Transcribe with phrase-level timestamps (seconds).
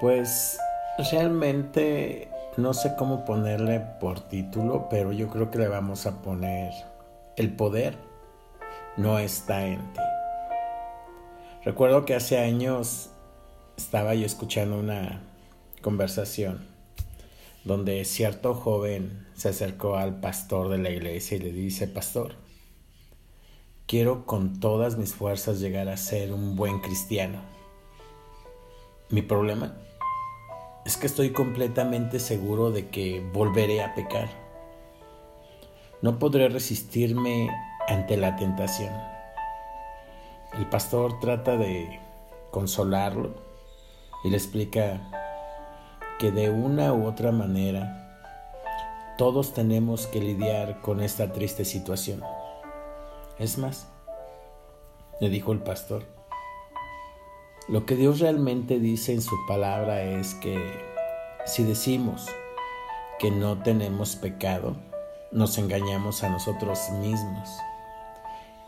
[0.00, 0.58] Pues
[1.10, 6.72] realmente no sé cómo ponerle por título, pero yo creo que le vamos a poner
[7.36, 7.96] El poder
[8.96, 10.00] no está en ti.
[11.64, 13.10] Recuerdo que hace años
[13.76, 15.20] estaba yo escuchando una
[15.82, 16.66] conversación
[17.64, 22.36] donde cierto joven se acercó al pastor de la iglesia y le dice, pastor,
[23.86, 27.59] quiero con todas mis fuerzas llegar a ser un buen cristiano.
[29.10, 29.74] Mi problema
[30.84, 34.28] es que estoy completamente seguro de que volveré a pecar.
[36.00, 37.50] No podré resistirme
[37.88, 38.94] ante la tentación.
[40.56, 41.98] El pastor trata de
[42.52, 43.34] consolarlo
[44.22, 45.00] y le explica
[46.20, 47.96] que de una u otra manera
[49.18, 52.22] todos tenemos que lidiar con esta triste situación.
[53.40, 53.88] Es más,
[55.20, 56.19] le dijo el pastor,
[57.70, 60.58] lo que Dios realmente dice en su palabra es que
[61.46, 62.26] si decimos
[63.20, 64.74] que no tenemos pecado,
[65.30, 67.48] nos engañamos a nosotros mismos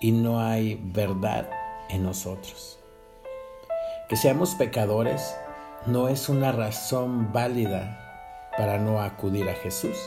[0.00, 1.46] y no hay verdad
[1.90, 2.78] en nosotros.
[4.08, 5.36] Que seamos pecadores
[5.84, 9.98] no es una razón válida para no acudir a Jesús.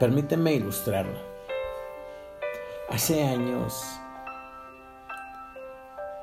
[0.00, 1.18] Permíteme ilustrarlo.
[2.88, 4.00] Hace años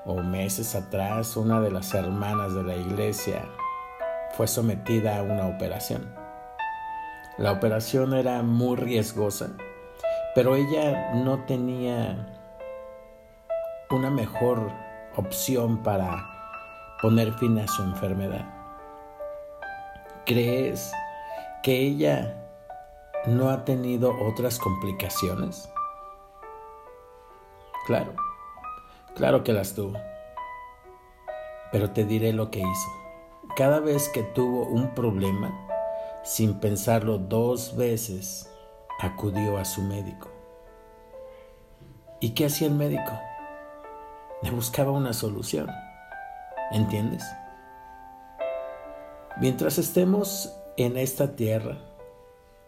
[0.05, 3.45] o meses atrás una de las hermanas de la iglesia
[4.31, 6.13] fue sometida a una operación.
[7.37, 9.51] La operación era muy riesgosa,
[10.35, 12.27] pero ella no tenía
[13.89, 14.71] una mejor
[15.15, 16.27] opción para
[17.01, 18.45] poner fin a su enfermedad.
[20.25, 20.91] ¿Crees
[21.63, 22.37] que ella
[23.25, 25.69] no ha tenido otras complicaciones?
[27.85, 28.30] Claro
[29.15, 29.97] Claro que las tuvo.
[31.71, 32.89] Pero te diré lo que hizo.
[33.55, 35.51] Cada vez que tuvo un problema,
[36.23, 38.49] sin pensarlo dos veces,
[38.99, 40.29] acudió a su médico.
[42.19, 43.11] ¿Y qué hacía el médico?
[44.43, 45.69] Le buscaba una solución.
[46.71, 47.23] ¿Entiendes?
[49.39, 51.77] Mientras estemos en esta tierra,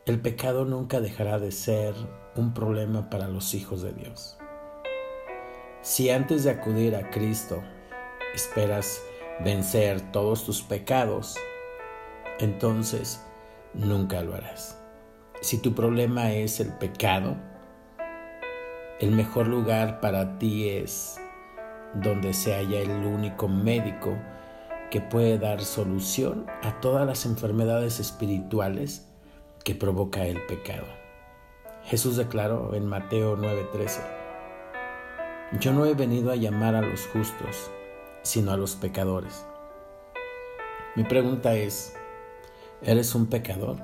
[0.06, 1.94] el pecado nunca dejará de ser
[2.36, 4.38] un problema para los hijos de Dios.
[5.84, 7.62] Si antes de acudir a Cristo
[8.34, 9.04] esperas
[9.44, 11.36] vencer todos tus pecados,
[12.40, 13.22] entonces
[13.74, 14.82] nunca lo harás.
[15.42, 17.36] Si tu problema es el pecado,
[19.02, 21.20] el mejor lugar para ti es
[21.96, 24.18] donde se halla el único médico
[24.90, 29.10] que puede dar solución a todas las enfermedades espirituales
[29.66, 30.86] que provoca el pecado.
[31.84, 34.23] Jesús declaró en Mateo 9:13,
[35.60, 37.70] yo no he venido a llamar a los justos,
[38.24, 39.46] sino a los pecadores.
[40.96, 41.96] Mi pregunta es,
[42.82, 43.78] ¿eres un pecador?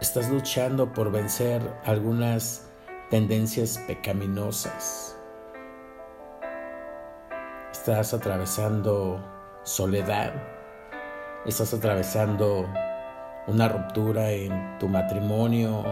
[0.00, 2.68] ¿Estás luchando por vencer algunas
[3.10, 5.16] tendencias pecaminosas?
[7.72, 9.22] ¿Estás atravesando
[9.62, 10.34] soledad?
[11.46, 12.68] ¿Estás atravesando
[13.46, 15.84] una ruptura en tu matrimonio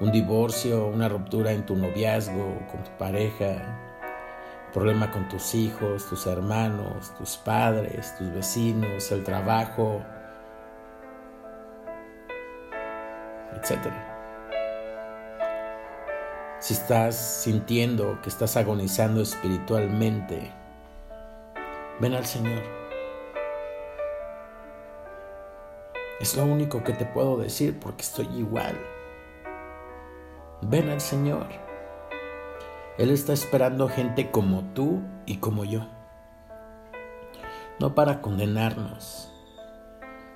[0.00, 3.80] un divorcio, una ruptura en tu noviazgo, con tu pareja,
[4.72, 10.02] problema con tus hijos, tus hermanos, tus padres, tus vecinos, el trabajo,
[13.54, 13.92] etc.
[16.58, 20.50] Si estás sintiendo que estás agonizando espiritualmente,
[22.00, 22.62] ven al Señor.
[26.20, 28.74] Es lo único que te puedo decir porque estoy igual.
[30.66, 31.46] Ven al Señor.
[32.96, 35.86] Él está esperando gente como tú y como yo.
[37.78, 39.30] No para condenarnos,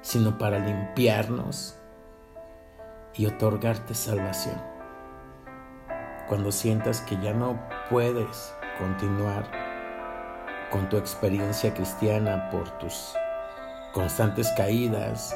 [0.03, 1.79] sino para limpiarnos
[3.15, 4.61] y otorgarte salvación.
[6.29, 7.59] Cuando sientas que ya no
[7.89, 9.51] puedes continuar
[10.71, 13.15] con tu experiencia cristiana por tus
[13.95, 15.35] constantes caídas,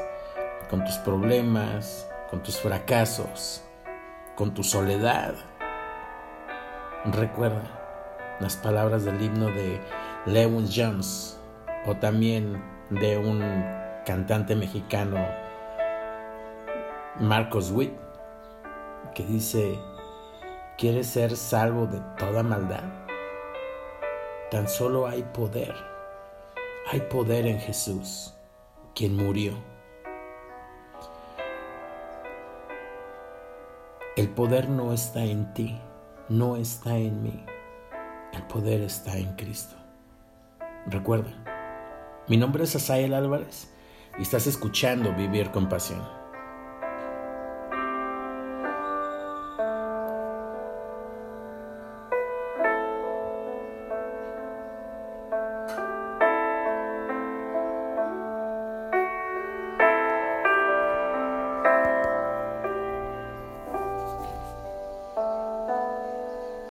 [0.69, 3.65] con tus problemas, con tus fracasos,
[4.35, 5.35] con tu soledad.
[7.05, 9.81] Recuerda las palabras del himno de
[10.27, 11.39] Lewin Jones
[11.87, 13.41] o también de un
[14.05, 15.25] cantante mexicano,
[17.21, 17.93] Marcos Witt,
[19.15, 19.79] que dice,
[20.79, 22.85] ¿quieres ser salvo de toda maldad?
[24.51, 25.75] Tan solo hay poder,
[26.91, 28.35] hay poder en Jesús,
[28.95, 29.72] quien murió
[34.15, 35.81] El poder no está en ti,
[36.29, 37.47] no está en mí.
[38.35, 39.75] El poder está en Cristo.
[40.85, 41.31] Recuerda,
[42.29, 43.73] mi nombre es Asael Álvarez
[44.19, 46.22] y estás escuchando Vivir con Pasión.